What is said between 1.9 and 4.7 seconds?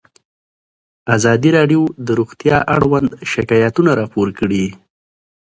د روغتیا اړوند شکایتونه راپور کړي.